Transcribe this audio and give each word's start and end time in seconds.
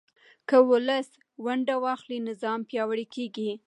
که 0.49 0.57
ولس 0.69 1.09
ونډه 1.45 1.75
واخلي، 1.83 2.17
نظام 2.29 2.59
پیاوړی 2.69 3.05
کېږي. 3.15 3.49